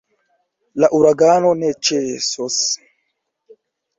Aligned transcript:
La 0.83 0.87
uragano 0.99 1.51
ne 1.59 1.69
ĉesos. 1.89 2.57